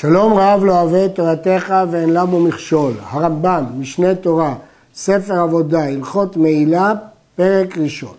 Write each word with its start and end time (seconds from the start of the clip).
שלום 0.00 0.32
רב 0.34 0.64
לא 0.64 0.80
אוהב 0.80 0.94
את 0.94 1.14
תורתך 1.14 1.74
ואין 1.90 2.14
למו 2.14 2.40
מכשול. 2.40 2.92
הרמב"ם, 3.10 3.64
משנה 3.78 4.14
תורה, 4.14 4.54
ספר 4.94 5.40
עבודה, 5.40 5.84
הלכות 5.84 6.36
מעילה, 6.36 6.92
פרק 7.36 7.78
ראשון. 7.78 8.14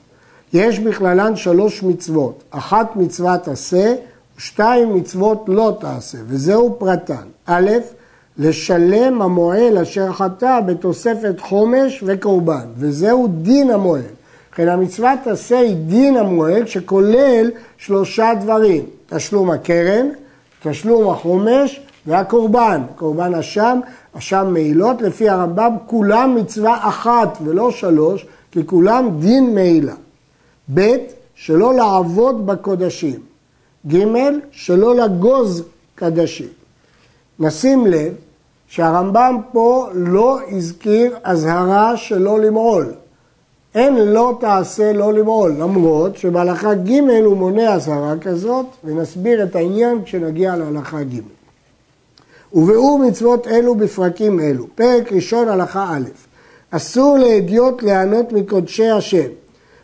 יש 0.54 0.80
בכללן 0.80 1.36
שלוש 1.36 1.84
מצוות, 1.84 2.44
אחת 2.50 2.96
מצוות 2.96 3.48
עשה 3.48 3.94
ושתיים 4.38 4.96
מצוות 4.96 5.44
לא 5.48 5.78
תעשה, 5.80 6.18
וזהו 6.28 6.76
פרטן. 6.80 7.26
א', 7.46 7.70
לשלם 8.38 9.22
המועל 9.22 9.78
אשר 9.78 10.12
חטא 10.12 10.60
בתוספת 10.66 11.40
חומש 11.40 12.04
וקורבן, 12.06 12.66
וזהו 12.78 13.28
דין 13.28 13.72
המועל. 13.72 14.02
לכן 14.54 14.70
המצוות 14.70 15.20
עשה 15.26 15.60
היא 15.60 15.76
דין 15.76 16.18
המועל 16.18 16.66
שכולל 16.66 17.52
שלושה 17.78 18.32
דברים, 18.42 18.84
תשלום 19.10 19.52
הקרן, 19.52 20.08
תשלום 20.64 21.10
החומש 21.10 21.82
והקורבן, 22.06 22.82
קורבן 22.96 23.36
אשם, 23.36 23.80
אשם 24.18 24.48
מעילות, 24.54 25.02
לפי 25.02 25.30
הרמב"ם 25.30 25.76
כולם 25.86 26.36
מצווה 26.36 26.88
אחת 26.90 27.38
ולא 27.44 27.72
שלוש, 27.72 28.26
כי 28.52 28.66
כולם 28.66 29.10
דין 29.20 29.56
מעילה. 29.56 29.94
ב', 30.74 30.96
שלא 31.36 31.74
לעבוד 31.74 32.46
בקודשים. 32.46 33.20
ג', 33.88 34.06
שלא 34.52 34.96
לגוז 34.96 35.64
קדשים. 35.96 36.48
נשים 37.40 37.88
לב 37.88 38.14
שהרמב"ם 38.68 39.38
פה 39.52 39.88
לא 39.94 40.40
הזכיר 40.52 41.18
אזהרה 41.24 41.98
שלא 41.98 42.40
למעול. 42.40 42.94
אין 43.76 43.96
לא 43.96 44.38
תעשה 44.40 44.94
לא 44.94 45.14
למעול, 45.14 45.52
למרות 45.52 46.18
שבהלכה 46.18 46.74
ג' 46.74 47.00
הוא 47.26 47.38
מונה 47.38 47.74
אזהרה 47.74 48.18
כזאת, 48.22 48.66
ונסביר 48.84 49.44
את 49.44 49.56
העניין 49.56 50.04
כשנגיע 50.04 50.56
להלכה 50.56 51.04
ג'. 51.04 51.20
וביאור 52.54 53.00
מצוות 53.00 53.48
אלו 53.48 53.76
בפרקים 53.76 54.40
אלו. 54.40 54.68
פרק 54.76 55.12
ראשון 55.12 55.50
הלכה 55.50 55.84
א', 55.90 56.10
אסור 56.72 57.18
לאדיוט 57.18 57.84
ליהנות 57.84 58.32
מקודשי 58.32 58.90
השם, 58.90 59.28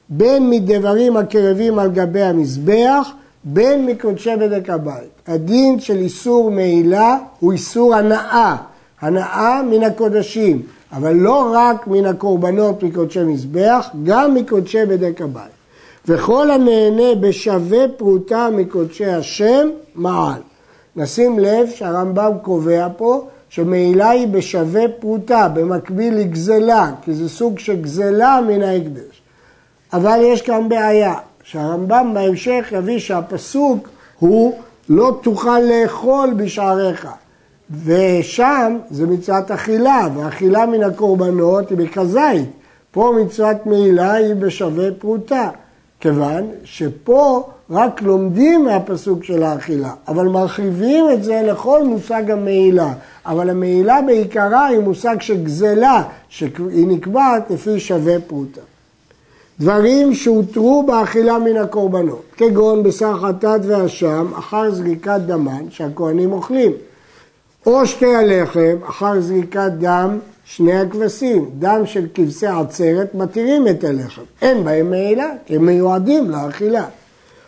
בין 0.10 0.50
מדברים 0.50 1.18
הקרבים 1.18 1.80
על 1.80 1.92
גבי 1.92 2.22
המזבח, 2.22 3.10
בין 3.44 3.86
מקודשי 3.86 4.36
בדק 4.40 4.70
הבית. 4.70 5.10
הדין 5.28 5.80
של 5.80 5.98
איסור 5.98 6.52
מעילה 6.52 7.18
הוא 7.40 7.54
איסור 7.54 7.96
הנאה, 7.96 8.56
הנאה 9.02 9.62
מן 9.64 9.84
הקודשים. 9.84 10.62
אבל 10.92 11.14
לא 11.14 11.52
רק 11.54 11.88
מן 11.88 12.06
הקורבנות 12.06 12.84
מקודשי 12.84 13.24
מזבח, 13.24 13.90
גם 14.04 14.34
מקודשי 14.34 14.86
בדק 14.86 15.22
הבית. 15.22 15.58
וכל 16.08 16.52
הנהנה 16.52 17.16
בשווה 17.20 17.88
פרוטה 17.98 18.50
מקודשי 18.54 19.06
השם, 19.06 19.68
מעל. 19.96 20.42
נשים 20.96 21.40
לב 21.40 21.70
שהרמב"ם 21.76 22.32
קובע 22.42 22.88
פה 22.98 23.28
שמעילה 23.50 24.10
היא 24.10 24.28
בשווה 24.28 24.82
פרוטה, 25.00 25.48
במקביל 25.54 26.18
לגזלה, 26.18 26.92
כי 27.02 27.14
זה 27.14 27.30
סוג 27.30 27.60
של 27.60 27.82
גזלה 27.82 28.40
מן 28.48 28.64
ההקדש. 28.64 29.22
אבל 29.94 30.20
יש 30.24 30.42
כאן 30.42 30.70
בעיה, 30.70 31.14
שהרמב"ם 31.44 32.12
בהמשך 32.14 32.68
יביא 32.72 33.00
שהפסוק 33.00 33.90
הוא 34.20 34.60
לא 34.90 35.20
תוכל 35.24 35.60
לאכול 35.60 36.34
בשעריך. 36.38 37.08
ושם 37.84 38.78
זה 38.90 39.08
מצוות 39.08 39.52
אכילה, 39.52 40.08
ואכילה 40.16 40.66
מן 40.66 40.84
הקורבנות 40.84 41.70
היא 41.70 41.78
בכזית. 41.78 42.50
פה 42.92 43.14
מצוות 43.22 43.66
מעילה 43.66 44.14
היא 44.14 44.34
בשווה 44.34 44.92
פרוטה, 45.00 45.50
כיוון 46.00 46.50
שפה 46.64 47.50
רק 47.70 48.02
לומדים 48.02 48.66
מהפסוק 48.66 49.24
של 49.24 49.44
האכילה, 49.44 49.92
אבל 50.08 50.28
מרחיבים 50.28 51.06
את 51.14 51.24
זה 51.24 51.42
לכל 51.46 51.84
מושג 51.84 52.32
המעילה. 52.32 52.94
אבל 53.26 53.50
המעילה 53.50 54.02
בעיקרה 54.02 54.66
היא 54.66 54.80
מושג 54.80 55.22
של 55.22 55.44
גזלה, 55.44 56.04
שהיא 56.30 56.88
נקבעת 56.88 57.52
לפי 57.52 57.80
שווה 57.80 58.20
פרוטה. 58.28 58.62
דברים 59.60 60.14
שהותרו 60.14 60.84
באכילה 60.88 61.40
מן 61.40 61.58
הקורבנות, 61.58 62.24
כגון 62.38 62.84
בשר 62.84 63.18
חטאת 63.20 63.62
ואשם, 63.64 64.28
אחר 64.40 64.72
זריקת 64.72 65.20
דמן 65.26 65.64
שהכוהנים 65.70 66.32
אוכלים. 66.32 66.72
או 67.68 67.86
שתי 67.86 68.16
הלחם, 68.16 68.78
אחר 68.90 69.22
זריקת 69.22 69.72
דם, 69.80 70.20
שני 70.46 70.80
הכבשים. 70.80 71.50
דם 71.60 71.82
של 71.86 72.06
כבשי 72.14 72.48
עצרת 72.48 73.16
מתירים 73.16 73.68
את 73.68 73.84
הלחם. 73.84 74.22
אין 74.42 74.64
בהם 74.64 74.90
מעילה, 74.90 75.30
הם 75.50 75.66
מיועדים 75.66 76.30
לאכילה. 76.30 76.86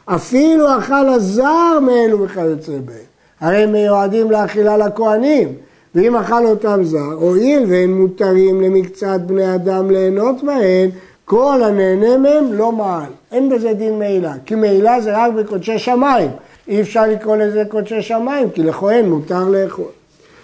אפילו 0.05 0.77
אכל 0.77 1.09
הזר 1.09 1.79
מאלו 1.81 2.19
וכיוצא 2.19 2.71
בהם. 2.71 2.97
הרי 3.39 3.57
הם 3.57 3.71
מיועדים 3.71 4.31
לאכילה 4.31 4.77
לכהנים. 4.77 5.53
ואם 5.95 6.15
אכל 6.15 6.45
אותם 6.45 6.83
זר, 6.83 7.13
הואיל 7.13 7.63
והם 7.69 8.01
מותרים 8.01 8.61
למקצת 8.61 9.19
בני 9.25 9.55
אדם 9.55 9.91
ליהנות 9.91 10.43
בהן, 10.43 10.89
כל 11.25 11.63
הנהנה 11.63 12.17
מהם 12.17 12.53
לא 12.53 12.71
מעל. 12.71 13.09
אין 13.31 13.49
בזה 13.49 13.73
דין 13.73 13.99
מעילה, 13.99 14.33
כי 14.45 14.55
מעילה 14.55 15.01
זה 15.01 15.17
רק 15.17 15.33
בקודשי 15.33 15.79
שמיים. 15.79 16.29
אי 16.67 16.81
אפשר 16.81 17.07
לקרוא 17.07 17.35
לזה 17.35 17.63
קודשי 17.69 18.01
שמיים, 18.01 18.49
כי 18.49 18.63
לכהן 18.63 19.09
מותר 19.09 19.49
לאכול. 19.49 19.98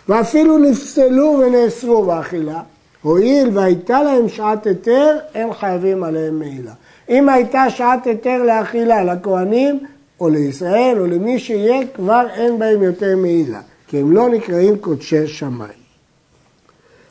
ואפילו 0.10 0.58
נפסלו 0.58 1.40
ונאסרו 1.40 2.06
באכילה, 2.06 2.62
הואיל 3.02 3.50
והייתה 3.54 4.04
להם 4.04 4.30
שעת 4.30 4.68
היתר, 4.68 5.18
הם 5.34 5.54
חייבים 5.54 6.04
עליהם 6.04 6.40
מעילה. 6.40 6.74
אם 7.10 7.30
הייתה 7.30 7.70
שעת 7.70 8.08
היתר 8.08 8.44
לאכילה 8.44 9.04
לכהנים, 9.04 9.80
או 10.20 10.30
לישראל, 10.30 10.98
או 11.00 11.06
למי 11.06 11.40
שיהיה, 11.40 11.88
כבר 11.96 12.28
אין 12.36 12.60
בהם 12.60 12.84
יותר 12.84 13.16
מעילה, 13.18 13.62
כי 13.88 13.98
הם 13.98 14.12
לא 14.12 14.30
נקראים 14.30 14.78
קודשי 14.78 15.28
שמיים. 15.28 15.86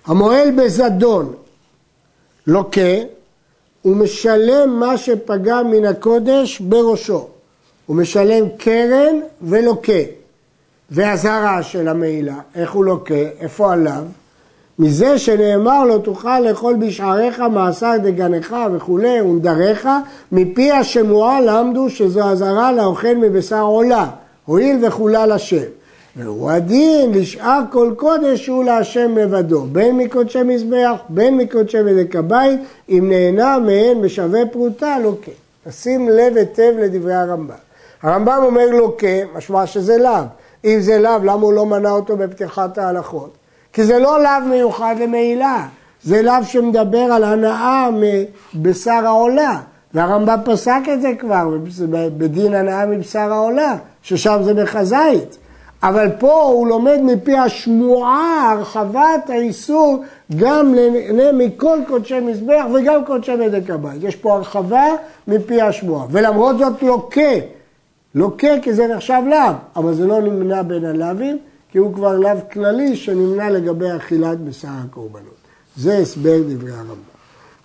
המועל 0.07 0.51
בזדון 0.51 1.35
לוקה, 2.47 2.95
הוא 3.83 3.97
משלם 3.97 4.81
מה 4.81 4.97
שפגע 4.97 5.63
מן 5.63 5.85
הקודש 5.85 6.61
בראשו. 6.61 7.29
הוא 7.87 7.97
משלם 7.97 8.45
קרן 8.59 9.21
ולוקה. 9.43 10.03
ואזהרה 10.91 11.63
של 11.63 11.89
המעילה, 11.89 12.37
איך 12.55 12.73
הוא 12.73 12.85
לוקה, 12.85 13.15
איפה 13.41 13.73
עליו? 13.73 14.03
מזה 14.79 15.19
שנאמר 15.19 15.85
לו 15.85 15.99
תוכל 15.99 16.41
לאכול 16.41 16.75
בשעריך 16.75 17.41
מעשר 17.41 17.93
דגנך 18.03 18.57
וכולי 18.75 19.21
ונדריך, 19.21 19.89
מפי 20.33 20.73
השמועה 20.73 21.41
למדו 21.41 21.91
שזו 21.91 22.25
אזהרה 22.25 22.73
לאוכל 22.73 23.15
מבשר 23.17 23.61
עולה, 23.61 24.07
הואיל 24.45 24.87
וחולל 24.87 25.33
השם. 25.33 25.65
והוא 26.17 26.51
הדין 26.51 27.13
לשאר 27.13 27.61
כל 27.73 27.93
קודש 27.97 28.47
הוא 28.47 28.65
להשם 28.65 29.19
לבדו, 29.19 29.67
בין 29.73 29.97
מקודשי 29.97 30.43
מזבח, 30.43 31.01
בין 31.09 31.37
מקודשי 31.37 31.83
בדק 31.83 32.17
הבית, 32.17 32.61
אם 32.89 33.07
נהנה 33.09 33.59
מהן 33.59 34.03
בשווה 34.03 34.47
פרוטה, 34.47 34.99
לוקה. 35.03 35.31
שים 35.71 36.09
לב 36.09 36.37
היטב 36.37 36.73
לדברי 36.79 37.15
הרמב"ם. 37.15 37.55
הרמב"ם 38.03 38.41
אומר 38.43 38.71
לוקה, 38.71 39.37
משמע 39.37 39.67
שזה 39.67 39.99
לאו. 39.99 40.25
אם 40.65 40.81
זה 40.81 40.99
לאו, 40.99 41.19
למה 41.25 41.43
הוא 41.43 41.53
לא 41.53 41.67
מנה 41.67 41.91
אותו 41.91 42.17
בפתיחת 42.17 42.79
ההלכות? 42.79 43.31
כי 43.73 43.85
זה 43.85 43.99
לא 43.99 44.23
לאו 44.23 44.49
מיוחד 44.51 44.95
למעילה, 45.01 45.67
זה 46.03 46.23
לאו 46.23 46.45
שמדבר 46.45 46.99
על 46.99 47.25
הנאה 47.25 47.89
מבשר 48.55 49.07
העולה. 49.07 49.61
והרמב"ם 49.95 50.39
פסק 50.45 50.81
את 50.93 51.01
זה 51.01 51.13
כבר 51.19 51.49
בדין 52.19 52.55
הנאה 52.55 52.87
מבשר 52.87 53.33
העולה, 53.33 53.77
ששם 54.03 54.41
זה 54.45 54.55
בחזית. 54.55 55.39
אבל 55.83 56.09
פה 56.19 56.43
הוא 56.43 56.69
לומד 56.69 56.99
מפי 57.03 57.39
השמועה, 57.39 58.53
הרחבת 58.53 59.31
האיסור, 59.31 60.03
גם 60.37 60.75
לנהנה 60.75 61.33
מכל 61.33 61.79
קודשי 61.89 62.21
מזבח 62.21 62.65
וגם 62.75 63.05
קודשי 63.05 63.37
בדק 63.37 63.71
הבית. 63.71 64.03
יש 64.03 64.17
פה 64.17 64.33
הרחבה 64.33 64.85
מפי 65.29 65.63
השמועה. 65.63 66.07
ולמרות 66.11 66.59
זאת 66.59 66.83
לוקה 66.83 67.21
לוקה 68.15 68.49
כי 68.63 68.73
זה 68.73 68.87
נחשב 68.87 69.23
לאו, 69.31 69.55
אבל 69.77 69.95
זה 69.95 70.07
לא 70.07 70.21
נמנע 70.21 70.63
בין 70.63 70.85
הלאווים, 70.85 71.39
כי 71.71 71.79
הוא 71.79 71.95
כבר 71.95 72.19
לאו 72.19 72.31
כללי 72.53 72.97
שנמנע 72.97 73.51
לגבי 73.51 73.97
אכילת 73.97 74.41
בשר 74.41 74.69
הקורבנות. 74.85 75.35
זה 75.77 75.99
הסבר 75.99 76.39
דברי 76.49 76.71
הרמב"ם. 76.71 76.95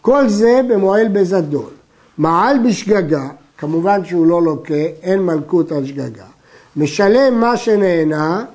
כל 0.01 0.29
זה 0.29 0.62
במועל 0.69 1.07
בזדון. 1.07 1.69
מעל 2.18 2.57
בשגגה, 2.68 3.29
כמובן 3.57 4.06
שהוא 4.06 4.27
לא 4.27 4.41
לוקה, 4.41 4.73
אין 5.01 5.19
מלכות 5.19 5.71
על 5.71 5.85
שגגה. 5.85 6.25
משלם 6.75 7.39
מה 7.39 7.57
שנהנה, 7.57 8.45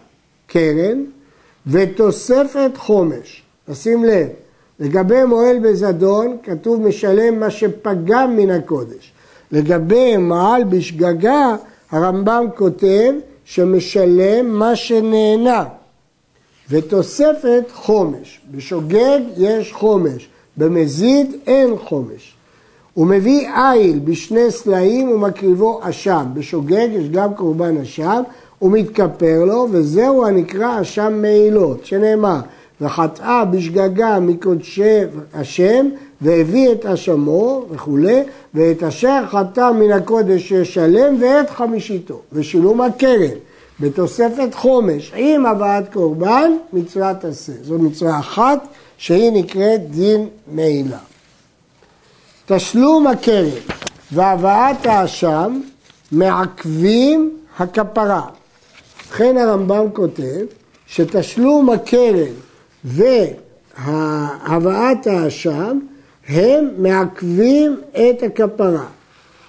קרן, 0.46 1.04
ותוספת 1.66 2.70
חומש. 2.76 3.42
שים 3.72 4.04
לב, 4.04 4.28
לגבי 4.80 5.24
מועל 5.24 5.58
בזדון 5.58 6.36
כתוב 6.42 6.80
משלם 6.80 7.40
מה 7.40 7.50
שפגם 7.50 8.36
מן 8.36 8.50
הקודש. 8.50 9.12
לגבי 9.52 10.16
מעל 10.16 10.64
בשגגה 10.64 11.56
הרמב"ם 11.90 12.46
כותב 12.56 13.12
שמשלם 13.44 14.46
מה 14.58 14.76
שנהנה 14.76 15.64
ותוספת 16.70 17.64
חומש. 17.72 18.40
בשוגג 18.50 19.20
יש 19.36 19.72
חומש, 19.72 20.28
במזיד 20.56 21.36
אין 21.46 21.76
חומש. 21.76 22.34
הוא 22.94 23.06
מביא 23.06 23.48
איל 23.48 23.98
בשני 24.04 24.50
סלעים 24.50 25.10
ומקריבו 25.10 25.80
אשם. 25.82 26.26
בשוגג 26.34 26.88
יש 26.92 27.08
גם 27.08 27.34
קורבן 27.34 27.76
אשם, 27.76 28.22
הוא 28.58 28.72
מתכפר 28.72 29.44
לו, 29.44 29.68
וזהו 29.70 30.26
הנקרא 30.26 30.80
אשם 30.80 31.18
מעילות, 31.22 31.86
שנאמר, 31.86 32.40
וחטאה 32.80 33.44
בשגגה 33.44 34.20
מקודשי 34.20 35.00
השם, 35.34 35.88
והביא 36.20 36.72
את 36.72 36.86
אשמו 36.86 37.64
וכולי, 37.70 38.22
ואת 38.54 38.82
אשר 38.82 39.22
חטא 39.30 39.70
מן 39.72 39.92
הקודש 39.92 40.50
ישלם 40.50 41.16
ואת 41.20 41.50
חמישיתו, 41.50 42.20
ושילום 42.32 42.80
הקרן, 42.80 43.36
בתוספת 43.80 44.54
חומש, 44.54 45.12
עם 45.16 45.46
הבאת 45.46 45.92
קורבן, 45.92 46.52
מצוות 46.72 47.24
עשה. 47.24 47.52
זו 47.62 47.78
מצווה 47.78 48.18
אחת 48.18 48.68
שהיא 48.98 49.30
נקראת 49.32 49.90
דין 49.90 50.28
מעילה. 50.52 50.98
תשלום 52.46 53.06
הקרן 53.06 53.48
והבאת 54.12 54.86
האשם 54.86 55.60
מעכבים 56.12 57.36
הכפרה. 57.58 58.22
לכן 59.10 59.36
הרמב"ם 59.36 59.86
כותב 59.92 60.44
שתשלום 60.86 61.70
הקרן 61.70 62.32
והבאת 62.84 63.86
האשם 65.06 65.78
הם 66.28 66.68
מעכבים 66.78 67.80
את 67.92 68.22
הכפרה. 68.22 68.86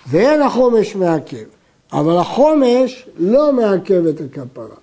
ואין 0.08 0.42
החומש 0.42 0.96
מעכב, 0.96 1.46
אבל 1.94 2.18
החומש 2.18 3.08
לא 3.18 3.54
מעכב 3.54 4.06
את 4.06 4.22
הכפרה. 4.22 4.76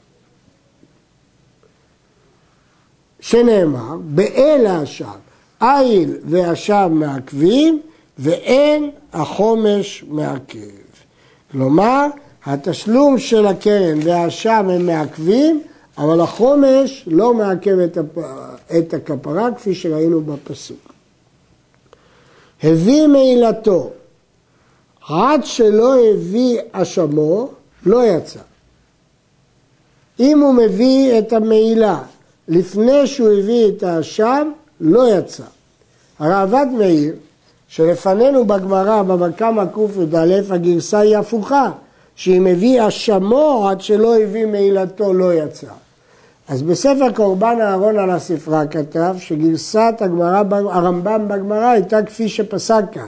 שנאמר, 3.21 3.97
באל 4.05 4.67
האשם, 4.67 5.07
איל 5.63 6.17
ואשם 6.25 6.89
מעכבים, 6.93 7.81
ואין 8.19 8.91
החומש 9.13 10.05
מעכב. 10.09 10.59
כלומר, 11.53 12.07
התשלום 12.47 13.19
של 13.19 13.47
הקרן 13.47 13.99
והאשם 14.05 14.69
הם 14.71 14.87
מעכבים, 14.87 15.63
אבל 15.99 16.21
החומש 16.21 17.05
לא 17.07 17.35
מעכב 17.35 17.79
את, 17.79 17.97
הפ... 17.97 18.19
את 18.79 18.95
הכפרה, 18.95 19.49
כפי 19.57 19.75
שראינו 19.75 20.21
בפסוק. 20.21 20.93
הביא 22.63 23.07
מעילתו, 23.07 23.91
עד 25.09 25.45
שלא 25.45 25.95
הביא 26.05 26.61
אשמו, 26.73 27.49
לא 27.87 28.05
יצא. 28.07 28.41
אם 30.21 30.41
הוא 30.41 30.55
מביא 30.55 31.19
את 31.19 31.33
המעילה 31.33 32.03
לפני 32.49 33.07
שהוא 33.07 33.29
הביא 33.39 33.69
את 33.69 33.83
האשם, 33.83 34.51
לא 34.81 35.19
יצא. 35.19 35.45
הראב"ד 36.19 36.67
מאיר, 36.79 37.15
שלפנינו 37.69 38.45
בגמרא, 38.45 39.03
קמא 39.37 39.65
קי"א, 39.75 40.55
הגרסה 40.55 40.99
היא 40.99 41.17
הפוכה, 41.17 41.71
שאם 42.23 42.47
הביא 42.47 42.89
אשמו 42.89 43.69
עד 43.69 43.81
שלא 43.81 44.17
הביא 44.19 44.47
מעילתו 44.47 45.13
לא 45.13 45.35
יצא. 45.35 45.67
אז 46.49 46.63
בספר 46.63 47.13
קורבן 47.15 47.57
אהרון 47.61 47.99
על 47.99 48.11
הספרה 48.11 48.67
כתב 48.67 49.15
שגרסת 49.19 49.95
הגמרא, 50.01 50.43
הרמב"ם 50.51 51.29
בגמרא 51.29 51.67
הייתה 51.67 52.03
כפי 52.03 52.29
שפסק 52.29 52.85
כאן. 52.93 53.07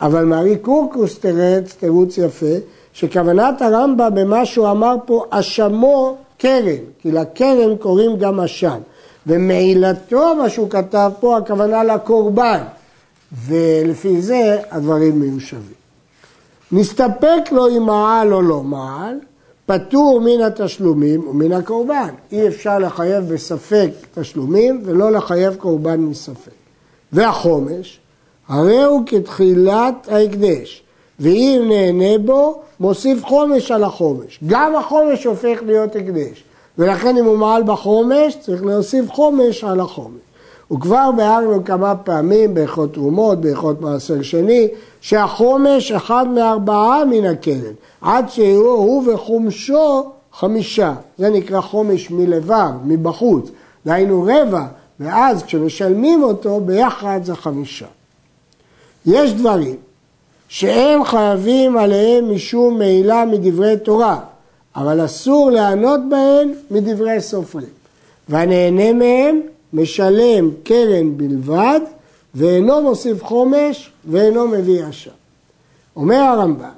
אבל 0.00 0.24
מארי 0.24 0.56
קורקוס 0.56 1.18
תרץ, 1.18 1.74
תירוץ 1.80 2.18
יפה, 2.18 2.56
שכוונת 2.92 3.62
הרמב"ם 3.62 4.10
במה 4.14 4.46
שהוא 4.46 4.70
אמר 4.70 4.96
פה 5.06 5.24
אשמו 5.30 6.16
קרן, 6.38 6.82
כי 6.98 7.12
לקרן 7.12 7.76
קוראים 7.76 8.16
גם 8.16 8.40
אשם. 8.40 8.78
ומעילתו, 9.26 10.34
מה 10.34 10.48
שהוא 10.48 10.70
כתב 10.70 11.10
פה, 11.20 11.36
הכוונה 11.36 11.84
לקורבן. 11.84 12.60
ולפי 13.46 14.22
זה 14.22 14.58
הדברים 14.70 15.20
מיושבים. 15.20 15.77
נסתפק 16.72 17.52
לו 17.52 17.68
אם 17.68 17.82
מעל 17.82 18.34
או 18.34 18.42
לא 18.42 18.62
מעל, 18.62 19.14
פטור 19.66 20.20
מן 20.20 20.40
התשלומים 20.40 21.28
ומן 21.28 21.52
הקורבן. 21.52 22.08
אי 22.32 22.48
אפשר 22.48 22.78
לחייב 22.78 23.24
בספק 23.34 23.90
תשלומים 24.14 24.82
ולא 24.84 25.12
לחייב 25.12 25.54
קורבן 25.54 26.00
מספק. 26.00 26.52
והחומש, 27.12 28.00
הרי 28.48 28.82
הוא 28.82 29.02
כתחילת 29.06 30.08
ההקדש, 30.08 30.82
ואם 31.20 31.64
נהנה 31.68 32.18
בו, 32.18 32.60
מוסיף 32.80 33.24
חומש 33.24 33.70
על 33.70 33.84
החומש. 33.84 34.40
גם 34.46 34.76
החומש 34.76 35.24
הופך 35.24 35.58
להיות 35.66 35.96
הקדש, 35.96 36.44
ולכן 36.78 37.16
אם 37.16 37.24
הוא 37.24 37.38
מעל 37.38 37.62
בחומש, 37.62 38.36
צריך 38.40 38.64
להוסיף 38.64 39.10
חומש 39.10 39.64
על 39.64 39.80
החומש. 39.80 40.27
וכבר 40.72 41.10
ביארנו 41.16 41.64
כמה 41.64 41.94
פעמים 41.94 42.54
בהלכות 42.54 42.94
תרומות, 42.94 43.40
בהלכות 43.40 43.80
מעשר 43.80 44.22
שני, 44.22 44.68
שהחומש 45.00 45.92
אחד 45.92 46.28
מארבעה 46.28 47.04
מן 47.04 47.24
הקרן, 47.24 47.72
עד 48.00 48.30
שיהיו 48.30 48.70
הוא 48.70 49.12
וחומשו 49.12 50.04
חמישה. 50.32 50.94
זה 51.18 51.30
נקרא 51.30 51.60
חומש 51.60 52.10
מלבב, 52.10 52.70
מבחוץ, 52.84 53.50
דהיינו 53.86 54.22
רבע, 54.22 54.66
ואז 55.00 55.42
כשמשלמים 55.42 56.22
אותו 56.22 56.60
ביחד 56.60 57.20
זה 57.24 57.34
חמישה. 57.34 57.86
יש 59.06 59.32
דברים 59.32 59.76
שאין 60.48 61.04
חייבים 61.04 61.76
עליהם 61.76 62.34
משום 62.34 62.78
מעילה 62.78 63.24
מדברי 63.24 63.76
תורה, 63.76 64.20
אבל 64.76 65.04
אסור 65.04 65.50
לענות 65.50 66.00
בהם 66.08 66.52
מדברי 66.70 67.20
סופרים. 67.20 67.68
והנהנה 68.28 68.92
מהם 68.92 69.40
משלם 69.72 70.50
קרן 70.64 71.16
בלבד, 71.16 71.80
ואינו 72.34 72.82
מוסיף 72.82 73.24
חומש 73.24 73.90
ואינו 74.10 74.48
מביא 74.48 74.88
אשם. 74.88 75.10
אומר 75.96 76.16
הרמב"ם 76.16 76.68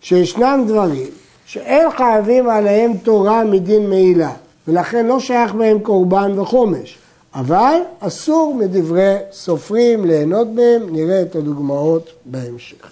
שישנם 0.00 0.64
דברים 0.66 1.08
שאין 1.46 1.90
חייבים 1.90 2.48
עליהם 2.48 2.96
תורה 2.96 3.44
מדין 3.44 3.90
מעילה, 3.90 4.32
ולכן 4.68 5.06
לא 5.06 5.20
שייך 5.20 5.54
בהם 5.54 5.78
קורבן 5.78 6.38
וחומש, 6.38 6.98
אבל 7.34 7.78
אסור 8.00 8.54
מדברי 8.54 9.16
סופרים 9.32 10.04
ליהנות 10.04 10.54
בהם, 10.54 10.82
נראה 10.90 11.22
את 11.22 11.36
הדוגמאות 11.36 12.10
בהמשך. 12.24 12.90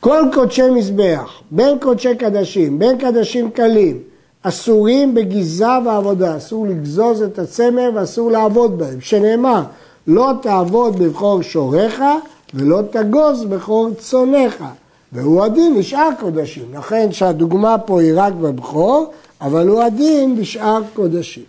כל 0.00 0.22
קודשי 0.34 0.70
מזבח, 0.70 1.40
בין 1.50 1.78
קודשי 1.78 2.16
קדשים, 2.16 2.78
בין 2.78 2.98
קדשים 2.98 3.50
קלים, 3.50 3.98
אסורים 4.42 5.14
בגיזה 5.14 5.78
ועבודה, 5.84 6.36
אסור 6.36 6.66
לגזוז 6.66 7.22
את 7.22 7.38
הצמר 7.38 7.90
ואסור 7.94 8.30
לעבוד 8.30 8.78
בהם, 8.78 9.00
שנאמר 9.00 9.62
לא 10.06 10.32
תעבוד 10.42 10.98
בבחור 10.98 11.42
שוריך 11.42 12.02
ולא 12.54 12.80
תגוז 12.90 13.44
בכור 13.44 13.90
צונך, 13.98 14.64
והוא 15.12 15.44
הדין 15.44 15.74
לשאר 15.74 16.08
קודשים, 16.20 16.74
לכן 16.74 17.12
שהדוגמה 17.12 17.78
פה 17.78 18.00
היא 18.00 18.12
רק 18.16 18.32
בבכור, 18.32 19.12
אבל 19.40 19.68
הוא 19.68 19.82
הדין 19.82 20.36
בשאר 20.40 20.80
קודשים. 20.94 21.44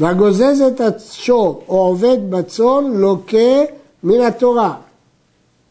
והגוזז 0.00 0.62
את 0.66 0.80
השור 0.80 1.62
או 1.68 1.76
עובד 1.76 2.30
בצאן 2.30 2.84
לוקה 2.94 3.64
מן 4.04 4.20
התורה. 4.20 4.74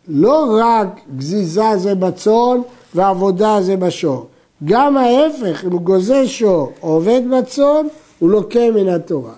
לא 0.08 0.58
רק 0.62 0.88
גזיזה 1.18 1.78
זה 1.78 1.96
בצאן 1.96 2.62
ועבודה 2.96 3.62
זה 3.62 3.78
בשור. 3.78 4.26
גם 4.64 4.98
ההפך, 4.98 5.64
אם 5.66 5.72
הוא 5.72 5.82
גוזל 5.82 6.28
שור 6.28 6.72
או 6.82 6.88
עובד 6.94 7.22
בצאן, 7.32 7.88
הוא 8.20 8.30
לוקה 8.30 8.72
מן 8.76 8.88
התורה. 8.88 9.34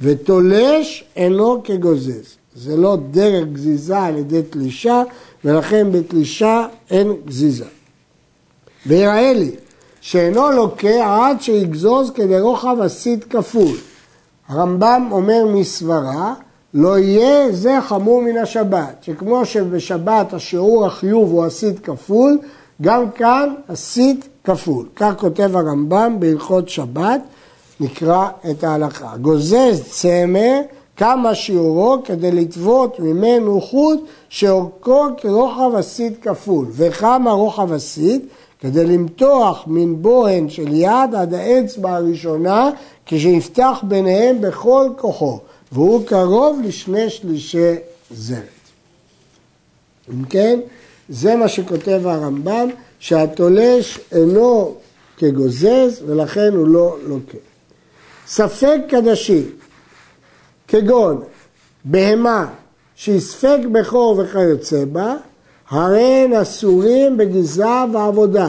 ותולש 0.00 1.04
אינו 1.16 1.60
כגוזז. 1.64 2.36
זה 2.54 2.76
לא 2.76 2.98
דרך 3.10 3.44
גזיזה 3.52 3.98
על 3.98 4.16
ידי 4.16 4.42
תלישה, 4.42 5.02
ולכן 5.44 5.92
בתלישה 5.92 6.66
אין 6.90 7.12
גזיזה. 7.26 7.64
ויראה 8.86 9.32
לי 9.32 9.50
שאינו 10.00 10.50
לוקה 10.50 11.26
עד 11.26 11.42
שיגזוז 11.42 12.10
כדי 12.10 12.40
רוחב 12.40 12.76
הסיד 12.80 13.24
כפול. 13.24 13.76
הרמב"ם 14.48 15.08
אומר 15.10 15.46
מסברה, 15.54 16.34
לא 16.74 16.98
יהיה 16.98 17.52
זה 17.52 17.78
חמור 17.88 18.22
מן 18.22 18.36
השבת, 18.36 19.02
שכמו 19.02 19.46
שבשבת 19.46 20.32
השיעור 20.32 20.86
החיוב 20.86 21.30
הוא 21.30 21.44
הסיד 21.44 21.78
כפול, 21.78 22.38
גם 22.82 23.10
כאן 23.10 23.54
הסיד 23.68 24.24
כפול. 24.44 24.86
כך 24.96 25.12
כותב 25.18 25.56
הרמב"ם 25.56 26.16
בהלכות 26.18 26.68
שבת, 26.68 27.20
נקרא 27.80 28.28
את 28.50 28.64
ההלכה. 28.64 29.16
גוזז 29.16 29.82
צמר 29.90 30.60
כמה 30.96 31.34
שיעורו 31.34 31.96
כדי 32.04 32.30
לטוות 32.30 33.00
ממנו 33.00 33.60
חוט 33.60 34.00
שאורכו 34.28 35.04
כרוחב 35.16 35.70
הסיד 35.74 36.12
כפול. 36.22 36.66
וכמה 36.70 37.32
רוחב 37.32 37.72
הסיד? 37.72 38.26
כדי 38.60 38.86
למתוח 38.86 39.64
מן 39.66 40.02
בוהן 40.02 40.48
של 40.48 40.72
יד 40.72 41.14
עד 41.18 41.34
האצבע 41.34 41.94
הראשונה 41.94 42.70
כשיפתח 43.06 43.84
ביניהם 43.88 44.40
בכל 44.40 44.88
כוחו 44.96 45.40
והוא 45.72 46.06
קרוב 46.06 46.60
לשני 46.64 47.10
שלישי 47.10 47.74
זרת. 48.10 48.44
אם 50.10 50.24
כן, 50.24 50.60
זה 51.08 51.36
מה 51.36 51.48
שכותב 51.48 52.06
הרמב"ם 52.06 52.68
שהתולש 52.98 54.00
אינו 54.12 54.74
כגוזז 55.16 56.02
ולכן 56.06 56.52
הוא 56.52 56.68
לא 56.68 56.96
לוקה. 57.06 57.38
ספק 58.26 58.78
קדשים, 58.88 59.50
כגון 60.68 61.22
בהמה 61.84 62.46
שהיא 62.94 63.20
ספק 63.20 63.58
בכור 63.72 64.18
וכיוצא 64.18 64.84
בה, 64.84 65.16
הרי 65.68 66.24
הן 66.24 66.32
אסורים 66.32 67.16
בגזרה 67.16 67.86
ועבודה, 67.92 68.48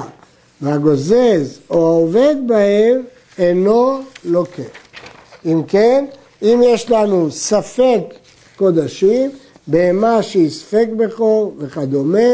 והגוזז 0.61 1.59
או 1.69 1.87
העובד 1.87 2.35
בהם 2.47 3.01
אינו 3.37 3.99
לוקח. 4.25 4.63
אם 5.45 5.61
כן, 5.67 6.05
אם 6.41 6.61
יש 6.63 6.91
לנו 6.91 7.31
ספק 7.31 8.01
קודשים, 8.55 9.31
בהמה 9.67 10.23
שהיא 10.23 10.49
ספק 10.49 10.87
בכור 10.97 11.55
וכדומה, 11.57 12.29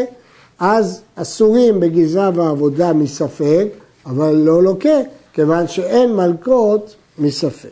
אז 0.59 1.01
אסורים 1.15 1.79
בגזרה 1.79 2.31
ועבודה 2.35 2.93
מספק, 2.93 3.67
אבל 4.05 4.31
לא 4.35 4.63
לוקה, 4.63 4.99
כיוון 5.33 5.67
שאין 5.67 6.15
מלקות 6.15 6.95
מספק. 7.17 7.69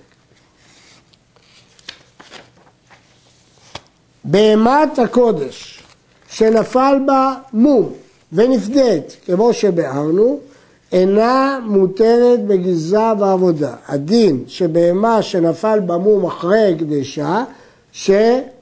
בהמת 4.24 5.00
הקודש 5.00 5.84
שנפל 6.30 7.00
בה 7.06 7.34
מום 7.54 7.94
ונפדית, 8.34 9.18
כמו 9.26 9.54
שביארנו, 9.54 10.40
אינה 10.92 11.60
מותרת 11.66 12.46
בגזרה 12.46 13.14
ועבודה. 13.20 13.76
הדין 13.88 14.44
שבהמה 14.48 15.22
שנפל 15.22 15.80
בה 15.80 15.98
מום 15.98 16.26
אחרי 16.26 16.74
הקדשה, 16.74 17.44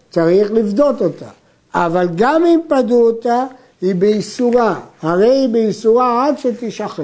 שצריך 0.09 0.51
לפדות 0.51 1.01
אותה. 1.01 1.29
אבל 1.73 2.07
גם 2.15 2.45
אם 2.45 2.59
פדו 2.67 3.01
אותה, 3.01 3.45
היא 3.81 3.95
באיסורה, 3.95 4.79
הרי 5.01 5.29
היא 5.29 5.49
באיסורה 5.49 6.27
עד 6.27 6.37
שתשחט. 6.37 7.03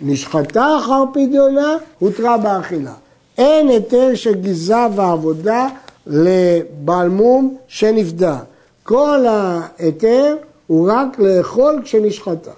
נשחטה 0.00 0.78
אחר 0.78 1.04
פדיונה, 1.12 1.76
הותרה 1.98 2.38
באכילה. 2.38 2.92
אין 3.38 3.68
היתר 3.68 4.14
של 4.14 4.34
גזרה 4.34 4.88
ועבודה 4.94 5.68
לבעל 6.06 7.08
מום 7.08 7.56
שנפדה. 7.68 8.38
כל 8.82 9.26
ההיתר 9.28 10.36
הוא 10.66 10.90
רק 10.92 11.18
לאכול 11.18 11.80
כשנשחטה. 11.84 12.50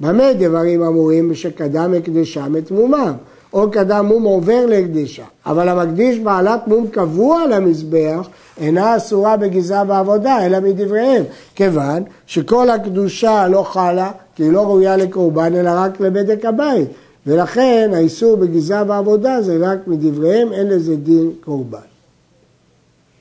במה 0.00 0.32
דברים 0.32 0.82
אמורים 0.82 1.34
שקדם 1.34 1.94
הקדשה 1.94 2.48
מתמומם, 2.48 3.12
או 3.52 3.70
קדם 3.70 4.06
מום 4.06 4.22
עובר 4.22 4.66
להקדשה, 4.66 5.24
אבל 5.46 5.68
המקדיש 5.68 6.18
בעלת 6.18 6.60
מום 6.66 6.86
קבוע 6.86 7.46
למזבח 7.46 8.28
אינה 8.60 8.96
אסורה 8.96 9.36
בגזרה 9.36 9.82
ועבודה, 9.88 10.46
אלא 10.46 10.60
מדבריהם, 10.60 11.24
כיוון 11.54 12.02
שכל 12.26 12.70
הקדושה 12.70 13.48
לא 13.48 13.62
חלה, 13.62 14.10
כי 14.34 14.42
היא 14.42 14.52
לא 14.52 14.60
ראויה 14.60 14.96
לקורבן, 14.96 15.54
אלא 15.54 15.70
רק 15.74 16.00
לבדק 16.00 16.44
הבית, 16.44 16.88
ולכן 17.26 17.90
האיסור 17.94 18.36
בגזרה 18.36 18.82
ועבודה 18.86 19.42
זה 19.42 19.58
רק 19.60 19.78
מדבריהם, 19.86 20.52
אין 20.52 20.68
לזה 20.68 20.96
דין 20.96 21.30
קורבן. 21.44 21.78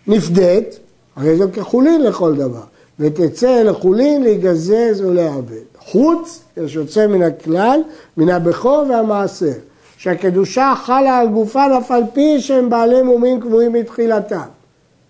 נפדית, 0.07 0.79
הרי 1.15 1.37
זו 1.37 1.45
כחולין 1.53 2.01
לכל 2.01 2.35
דבר, 2.35 2.63
ותצא 2.99 3.63
לחולין 3.63 4.23
להיגזז 4.23 5.01
ולעבד. 5.01 5.71
חוץ, 5.79 6.41
יש 6.57 6.75
יוצא 6.75 7.07
מן 7.07 7.21
הכלל, 7.21 7.79
מן 8.17 8.29
הבכור 8.29 8.85
והמעשר, 8.89 9.51
שהקדושה 10.01 10.73
חלה 10.83 11.17
על 11.17 11.27
גופן 11.27 11.69
אף 11.77 11.91
על 11.91 12.03
פי 12.13 12.41
שהם 12.41 12.69
בעלי 12.69 13.01
מומים 13.01 13.39
קבועים 13.39 13.73
מתחילתם. 13.73 14.49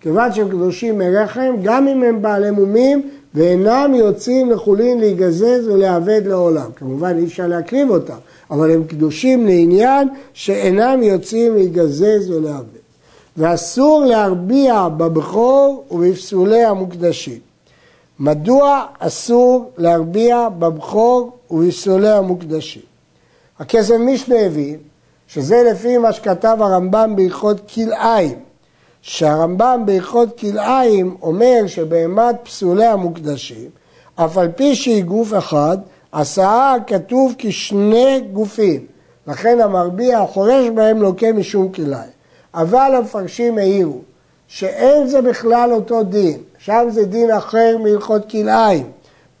כיוון 0.00 0.32
שהם 0.32 0.48
קדושים 0.48 0.98
מרחם, 0.98 1.54
גם 1.62 1.88
אם 1.88 2.02
הם 2.02 2.22
בעלי 2.22 2.50
מומים 2.50 3.10
ואינם 3.34 3.94
יוצאים 3.94 4.50
לחולין 4.50 5.00
להיגזז 5.00 5.68
ולאבד 5.68 6.20
לעולם. 6.24 6.70
כמובן 6.76 7.18
אי 7.18 7.24
אפשר 7.24 7.46
להקריב 7.46 7.90
אותם, 7.90 8.16
אבל 8.50 8.70
הם 8.70 8.84
קדושים 8.84 9.46
לעניין 9.46 10.08
שאינם 10.34 11.02
יוצאים 11.02 11.54
להיגזז 11.54 12.30
ולאבד. 12.30 12.82
ואסור 13.36 14.04
להרביע 14.04 14.88
בבכור 14.88 15.84
ובפסולי 15.90 16.64
המוקדשים. 16.64 17.38
מדוע 18.20 18.84
אסור 18.98 19.70
להרביע 19.78 20.48
בבכור 20.58 21.30
ובפסולי 21.50 22.10
המוקדשים? 22.10 22.91
הכסף 23.62 23.94
משנה 23.94 24.40
הבין 24.40 24.76
שזה 25.28 25.62
לפי 25.70 25.98
מה 25.98 26.12
שכתב 26.12 26.56
הרמב"ם 26.60 27.16
בהלכות 27.16 27.70
כלאיים, 27.74 28.38
שהרמב"ם 29.02 29.82
בהלכות 29.86 30.38
כלאיים 30.38 31.16
אומר 31.22 31.66
שבהמת 31.66 32.36
פסולי 32.42 32.86
המוקדשים, 32.86 33.70
אף 34.14 34.38
על 34.38 34.48
פי 34.56 34.74
שהיא 34.74 35.04
גוף 35.04 35.32
אחד, 35.38 35.78
עשאה 36.12 36.74
כתוב 36.86 37.34
כשני 37.38 38.20
גופים, 38.32 38.86
לכן 39.26 39.60
המרביע 39.60 40.20
החורש 40.20 40.68
בהם 40.74 41.02
לוקה 41.02 41.32
משום 41.32 41.72
כלאיים. 41.72 42.12
אבל 42.54 42.92
המפרשים 42.96 43.58
העירו 43.58 44.00
שאין 44.48 45.06
זה 45.06 45.22
בכלל 45.22 45.72
אותו 45.72 46.02
דין, 46.02 46.38
שם 46.58 46.88
זה 46.90 47.04
דין 47.04 47.30
אחר 47.30 47.76
מהלכות 47.82 48.30
כלאיים. 48.30 48.86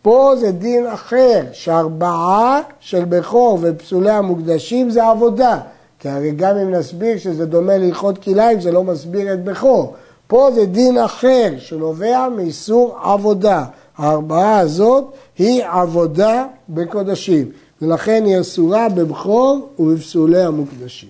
פה 0.02 0.32
זה 0.40 0.52
דין 0.52 0.86
אחר, 0.86 1.42
שארבעה 1.52 2.60
של 2.80 3.04
בכור 3.04 3.58
ופסולי 3.62 4.10
המוקדשים 4.10 4.90
זה 4.90 5.06
עבודה. 5.06 5.60
כי 5.98 6.08
הרי 6.08 6.30
גם 6.30 6.56
אם 6.56 6.70
נסביר 6.70 7.18
שזה 7.18 7.46
דומה 7.46 7.76
להלכות 7.76 8.18
כלאיים, 8.18 8.60
זה 8.60 8.72
לא 8.72 8.84
מסביר 8.84 9.34
את 9.34 9.44
בכור. 9.44 9.94
פה 10.26 10.48
זה 10.54 10.66
דין 10.66 10.98
אחר, 10.98 11.52
שנובע 11.58 12.28
מאיסור 12.36 12.98
עבודה. 13.02 13.64
הארבעה 13.96 14.58
הזאת 14.58 15.04
היא 15.38 15.64
עבודה 15.64 16.46
בקודשים, 16.68 17.50
ולכן 17.82 18.22
היא 18.26 18.40
אסורה 18.40 18.88
בבכור 18.88 19.68
ובפסולי 19.78 20.42
המוקדשים. 20.42 21.08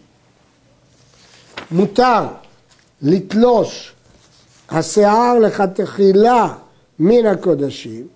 מותר 1.70 2.26
לתלוש 3.02 3.92
השיער 4.70 5.38
לכתחילה 5.38 6.54
מן 6.98 7.26
הקודשים 7.26 8.06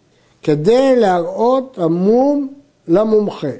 כדי 0.46 0.96
להראות 0.96 1.78
המום 1.78 2.48
למומחה. 2.88 3.56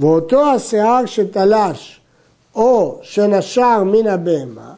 ואותו 0.00 0.50
השיער 0.50 1.06
שתלש 1.06 2.00
או 2.54 2.98
שנשר 3.02 3.84
מן 3.84 4.06
הבהמה, 4.06 4.72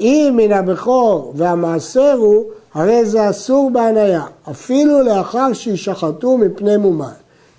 אם 0.00 0.34
מן 0.36 0.52
הבכור 0.52 1.32
והמעשר 1.36 2.12
הוא, 2.12 2.44
הרי 2.74 3.06
זה 3.06 3.30
אסור 3.30 3.70
בהניה, 3.70 4.24
אפילו 4.50 5.02
לאחר 5.02 5.52
שישחטו 5.52 6.38
מפני 6.38 6.76
מומן. 6.76 7.12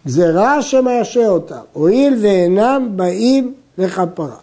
גזירה 0.08 0.62
שמאשר 0.62 1.28
אותם, 1.28 1.62
הואיל 1.74 2.18
ואינם 2.22 2.90
באים 2.96 3.54
לכפרה. 3.78 4.38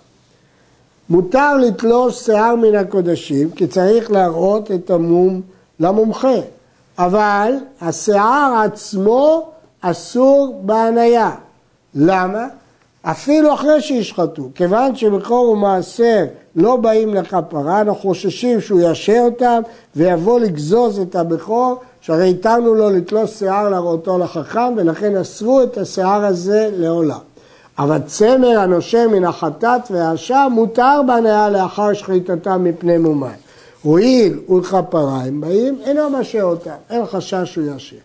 מותר 1.10 1.56
לתלוש 1.56 2.24
שיער 2.24 2.54
מן 2.54 2.74
הקודשים, 2.74 3.50
כי 3.50 3.66
צריך 3.66 4.10
להראות 4.10 4.70
את 4.70 4.90
המום 4.90 5.40
למומחה. 5.80 6.55
אבל 6.98 7.54
השיער 7.80 8.62
עצמו 8.64 9.50
אסור 9.80 10.60
בהניה. 10.64 11.30
למה? 11.94 12.46
אפילו 13.02 13.54
אחרי 13.54 13.80
שישחטו, 13.80 14.48
כיוון 14.54 14.96
שבכור 14.96 15.50
ומעשר 15.50 16.24
לא 16.56 16.76
באים 16.76 17.14
לכפרה, 17.14 17.80
אנחנו 17.80 18.00
חוששים 18.00 18.60
שהוא 18.60 18.80
יאשר 18.80 19.20
אותם 19.24 19.62
ויבוא 19.96 20.40
לגזוז 20.40 21.00
את 21.00 21.16
הבכור, 21.16 21.76
שהרי 22.00 22.24
איתנו 22.24 22.74
לו 22.74 22.90
לתלוש 22.90 23.30
שיער 23.30 23.68
להראותו 23.68 24.18
לחכם, 24.18 24.74
ולכן 24.76 25.16
אסרו 25.16 25.62
את 25.62 25.78
השיער 25.78 26.24
הזה 26.24 26.70
לעולם. 26.72 27.18
אבל 27.78 27.98
צמר 28.06 28.58
הנושר 28.58 29.08
מן 29.08 29.24
החטאת 29.24 29.90
והאשם 29.90 30.48
מותר 30.50 31.00
בהנאה 31.06 31.50
לאחר 31.50 31.92
שחיטתם 31.92 32.64
מפני 32.64 32.98
מומן. 32.98 33.45
הואיל 33.86 34.38
ולכפרה 34.48 35.22
הם 35.24 35.40
באים, 35.40 35.78
אינו 35.84 36.10
משה 36.10 36.42
אותם, 36.42 36.74
אין 36.90 37.06
חשש 37.06 37.52
שהוא 37.52 37.66
יאשר. 37.66 37.96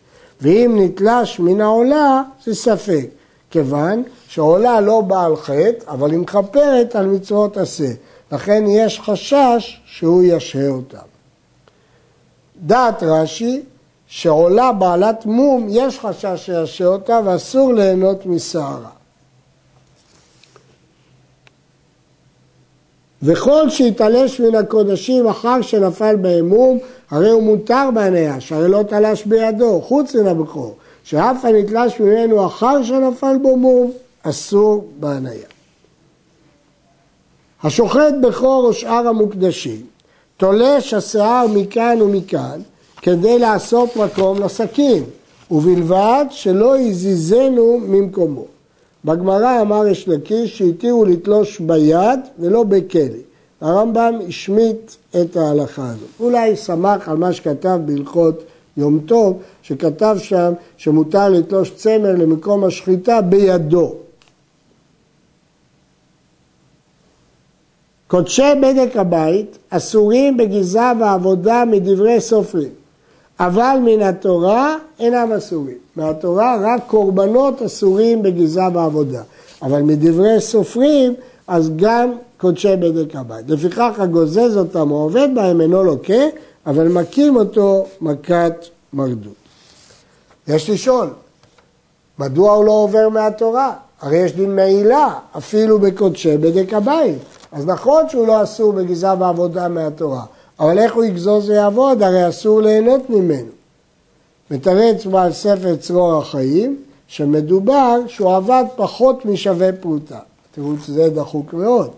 ואם 0.41 0.77
נתלש 0.79 1.39
מן 1.39 1.61
העולה, 1.61 2.23
זה 2.43 2.55
ספק, 2.55 3.05
כיוון 3.49 4.03
שעולה 4.27 4.81
לא 4.81 5.01
באה 5.01 5.25
על 5.25 5.35
חטא, 5.35 5.85
אבל 5.87 6.11
היא 6.11 6.19
מכפרת 6.19 6.95
על 6.95 7.05
מצוות 7.05 7.57
עשה. 7.57 7.91
לכן 8.31 8.63
יש 8.67 8.99
חשש 8.99 9.81
שהוא 9.85 10.23
ישהה 10.23 10.69
אותם. 10.69 11.07
דעת 12.61 13.03
רש"י, 13.03 13.61
שעולה 14.07 14.71
בעלת 14.71 15.25
מום, 15.25 15.67
יש 15.69 15.99
חשש 15.99 16.45
שישהה 16.45 16.87
אותה 16.87 17.19
ואסור 17.25 17.73
ליהנות 17.73 18.25
משערה. 18.25 19.00
וכל 23.23 23.69
שיתלש 23.69 24.39
מן 24.39 24.55
הקודשים 24.55 25.27
אחר 25.27 25.61
שנפל 25.61 26.15
באמום, 26.15 26.79
הרי 27.11 27.29
הוא 27.29 27.43
מותר 27.43 27.89
בעיניה, 27.93 28.39
שהרי 28.39 28.69
לא 28.69 28.83
תלש 28.83 29.25
בידו, 29.25 29.81
חוץ 29.81 30.15
מן 30.15 30.27
הבכור, 30.27 30.75
שאף 31.03 31.45
הנתלש 31.45 31.99
ממנו 31.99 32.45
אחר 32.45 32.83
שנפל 32.83 33.37
בו 33.41 33.57
מום, 33.57 33.91
אסור 34.23 34.87
בעיניה. 34.99 35.47
השוחט 37.63 38.13
בכור 38.21 38.65
או 38.65 38.73
שאר 38.73 39.07
המוקדשים, 39.07 39.81
תולש 40.37 40.93
השיער 40.93 41.47
מכאן 41.47 42.01
ומכאן, 42.01 42.61
כדי 43.01 43.39
לעשות 43.39 43.95
מקום 43.95 44.43
לסכין, 44.43 45.03
ובלבד 45.51 46.25
שלא 46.29 46.79
יזיזנו 46.79 47.79
ממקומו. 47.87 48.45
בגמרא 49.05 49.61
אמר 49.61 49.87
יש 49.87 50.07
לקיש 50.07 50.57
שהתירו 50.57 51.05
לתלוש 51.05 51.59
ביד 51.59 52.19
ולא 52.39 52.63
בכלי. 52.63 53.21
הרמב"ם 53.61 54.19
השמיט 54.27 54.91
את 55.21 55.37
ההלכה 55.37 55.89
הזאת. 55.89 56.09
אולי 56.19 56.55
שמח 56.55 57.09
על 57.09 57.17
מה 57.17 57.33
שכתב 57.33 57.79
בהלכות 57.85 58.43
יום 58.77 58.99
טוב, 59.05 59.41
שכתב 59.61 60.17
שם 60.19 60.53
שמותר 60.77 61.29
לתלוש 61.29 61.71
צמר 61.75 62.11
למקום 62.17 62.63
השחיטה 62.63 63.21
בידו. 63.21 63.95
קודשי 68.07 68.41
בדק 68.61 68.97
הבית 68.97 69.57
אסורים 69.69 70.37
בגזרה 70.37 70.93
ועבודה 70.99 71.63
מדברי 71.67 72.21
סופרים, 72.21 72.71
אבל 73.45 73.77
מן 73.83 74.01
התורה 74.01 74.75
אינם 74.99 75.31
אסורים. 75.31 75.77
מהתורה 75.95 76.57
רק 76.61 76.81
קורבנות 76.87 77.61
אסורים 77.61 78.23
בגזרה 78.23 78.69
ועבודה, 78.73 79.21
אבל 79.61 79.81
מדברי 79.81 80.41
סופרים 80.41 81.13
אז 81.47 81.71
גם 81.75 82.11
קודשי 82.37 82.75
בדק 82.75 83.15
הבית. 83.15 83.49
לפיכך 83.49 83.91
הגוזז 83.97 84.57
אותם 84.57 84.91
או 84.91 84.95
עובד 84.95 85.27
בהם 85.35 85.61
אינו 85.61 85.83
לוקה, 85.83 86.23
אבל 86.65 86.87
מכים 86.87 87.35
אותו 87.35 87.85
מכת 88.01 88.65
מרדות. 88.93 89.33
יש 90.47 90.69
לשאול, 90.69 91.07
מדוע 92.19 92.51
הוא 92.51 92.65
לא 92.65 92.71
עובר 92.71 93.09
מהתורה? 93.09 93.73
הרי 94.01 94.17
יש 94.17 94.33
דין 94.33 94.55
מעילה, 94.55 95.13
אפילו 95.37 95.79
בקודשי 95.79 96.37
בדק 96.37 96.73
הבית. 96.73 97.17
אז 97.51 97.65
נכון 97.65 98.09
שהוא 98.09 98.27
לא 98.27 98.43
אסור 98.43 98.73
בגזרה 98.73 99.15
ועבודה 99.19 99.67
מהתורה, 99.67 100.23
אבל 100.61 100.79
איך 100.79 100.95
הוא 100.95 101.03
יגזוז 101.03 101.49
ויעבוד? 101.49 102.03
הרי 102.03 102.29
אסור 102.29 102.61
ליהנות 102.61 103.09
ממנו. 103.09 103.51
מתרץ 104.51 105.05
בעל 105.05 105.33
ספר 105.33 105.75
צרור 105.75 106.17
החיים, 106.17 106.77
שמדובר 107.07 107.99
שהוא 108.07 108.35
עבד 108.35 108.63
פחות 108.75 109.25
משווה 109.25 109.71
פרוטה. 109.73 110.19
תראו 110.51 110.73
שזה 110.85 111.09
דחוק 111.09 111.53
מאוד. 111.53 111.91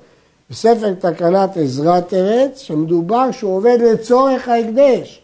בספר 0.50 0.94
תקנת 0.94 1.58
עזרת 1.58 2.14
ארץ, 2.14 2.60
שמדובר 2.60 3.32
שהוא 3.32 3.56
עובד 3.56 3.78
לצורך 3.82 4.48
ההקדש. 4.48 5.22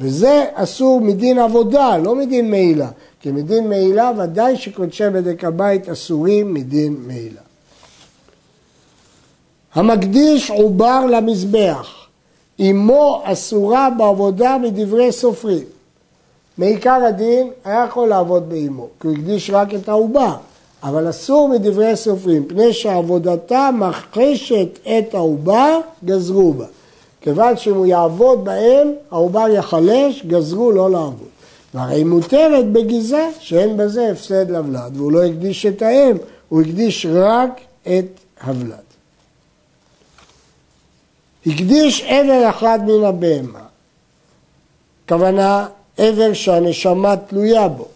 וזה 0.00 0.44
אסור 0.54 1.00
מדין 1.00 1.38
עבודה, 1.38 1.96
לא 1.96 2.14
מדין 2.14 2.50
מעילה. 2.50 2.88
כי 3.20 3.30
מדין 3.30 3.68
מעילה 3.68 4.12
ודאי 4.18 4.56
שקודשי 4.56 5.10
בדק 5.10 5.44
הבית 5.44 5.88
אסורים 5.88 6.54
מדין 6.54 6.96
מעילה. 7.06 7.40
המקדיש 9.74 10.50
עובר 10.50 11.06
למזבח, 11.06 12.05
אמו 12.60 13.20
אסורה 13.24 13.88
בעבודה 13.98 14.56
מדברי 14.62 15.12
סופרים. 15.12 15.64
מעיקר 16.58 17.04
הדין 17.08 17.50
היה 17.64 17.84
יכול 17.88 18.08
לעבוד 18.08 18.48
באמו, 18.48 18.88
כי 19.00 19.06
הוא 19.06 19.16
הקדיש 19.16 19.50
רק 19.50 19.74
את 19.74 19.88
העובר, 19.88 20.36
אבל 20.82 21.10
אסור 21.10 21.48
מדברי 21.48 21.96
סופרים, 21.96 22.44
פני 22.48 22.72
שעבודתה 22.72 23.70
מכחשת 23.74 24.78
את 24.82 25.14
העובר, 25.14 25.80
גזרו 26.04 26.52
בה. 26.52 26.66
כיוון 27.20 27.56
שאם 27.56 27.74
הוא 27.74 27.86
יעבוד 27.86 28.44
בהם, 28.44 28.92
העובר 29.10 29.48
יחלש, 29.48 30.26
גזרו 30.26 30.72
לא 30.72 30.90
לעבוד. 30.90 31.28
והרי 31.74 32.04
מותרת 32.04 32.72
בגיזה 32.72 33.28
שאין 33.40 33.76
בזה 33.76 34.10
הפסד 34.10 34.50
לבלד, 34.50 34.96
והוא 34.96 35.12
לא 35.12 35.24
הקדיש 35.24 35.66
את 35.66 35.82
האם, 35.82 36.16
הוא 36.48 36.60
הקדיש 36.62 37.06
רק 37.10 37.60
את 37.82 38.06
הבלד. 38.40 38.85
הקדיש 41.46 42.02
עבר 42.06 42.50
אחד 42.50 42.78
מן 42.86 43.04
הבהמה, 43.04 43.64
כוונה 45.08 45.66
עבר 45.96 46.32
שהנשמה 46.32 47.16
תלויה 47.16 47.68
בו, 47.68 47.88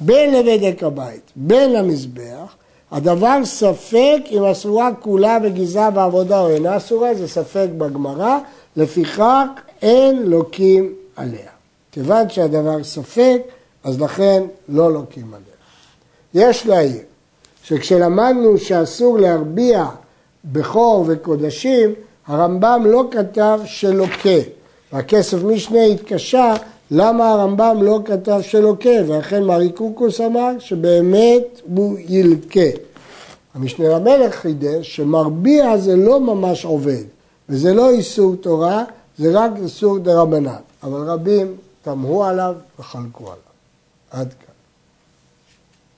בין 0.00 0.34
לבדק 0.34 0.82
הבית, 0.82 1.22
בין 1.36 1.72
למזבח, 1.72 2.54
הדבר 2.90 3.44
ספק 3.44 4.18
אם 4.30 4.44
אסורה 4.44 4.90
כולה 5.00 5.38
בגזרה 5.38 5.90
ועבודה 5.94 6.40
או 6.40 6.48
אינה 6.48 6.76
אסורה, 6.76 7.14
זה 7.14 7.28
ספק 7.28 7.66
בגמרא, 7.78 8.38
לפיכך 8.76 9.44
אין 9.82 10.22
לוקים 10.22 10.94
עליה. 11.16 11.50
כיוון 11.92 12.30
שהדבר 12.30 12.84
ספק, 12.84 13.42
אז 13.84 14.00
לכן 14.00 14.42
לא 14.68 14.92
לוקים 14.92 15.34
עליה. 15.34 16.46
יש 16.46 16.66
להעיר 16.66 17.02
שכשלמדנו 17.64 18.58
שאסור 18.58 19.18
להרביע 19.18 19.86
בכור 20.44 21.04
וקודשים, 21.08 21.94
הרמב"ם 22.28 22.82
לא 22.86 23.04
כתב 23.10 23.60
שלוקה, 23.64 24.38
והכסף 24.92 25.42
משנה 25.42 25.84
התקשה 25.84 26.54
למה 26.90 27.28
הרמב"ם 27.28 27.78
לא 27.82 28.00
כתב 28.04 28.40
שלוקה, 28.42 28.90
ואכן 29.06 29.44
מרי 29.44 29.72
קוקוס 29.72 30.20
אמר 30.20 30.58
שבאמת 30.58 31.60
הוא 31.74 31.98
ילקה. 32.08 32.70
המשנה 33.54 33.88
למלך 33.88 34.34
חידש 34.34 34.96
שמרביע 34.96 35.76
זה 35.76 35.96
לא 35.96 36.20
ממש 36.20 36.64
עובד, 36.64 37.04
וזה 37.48 37.74
לא 37.74 37.90
איסור 37.90 38.36
תורה, 38.36 38.84
זה 39.18 39.30
רק 39.32 39.50
איסור 39.62 39.98
דה 39.98 40.20
רבנן, 40.20 40.60
אבל 40.82 41.10
רבים 41.10 41.56
תמהו 41.82 42.24
עליו 42.24 42.54
וחלקו 42.78 43.24
עליו. 43.24 43.38
עד 44.10 44.28
כאן. 44.28 44.57